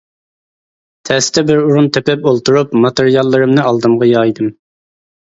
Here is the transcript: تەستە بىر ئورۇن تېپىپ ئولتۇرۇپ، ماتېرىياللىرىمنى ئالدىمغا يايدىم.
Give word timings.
تەستە 1.09 1.43
بىر 1.49 1.59
ئورۇن 1.63 1.89
تېپىپ 1.97 2.25
ئولتۇرۇپ، 2.31 2.73
ماتېرىياللىرىمنى 2.87 3.63
ئالدىمغا 3.67 4.09
يايدىم. 4.13 4.49